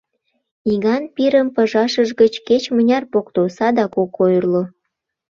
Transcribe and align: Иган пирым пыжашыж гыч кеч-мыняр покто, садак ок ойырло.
Иган 0.71 1.03
пирым 1.15 1.47
пыжашыж 1.55 2.09
гыч 2.21 2.33
кеч-мыняр 2.47 3.03
покто, 3.13 3.41
садак 3.57 3.93
ок 4.03 4.13
ойырло. 4.23 4.61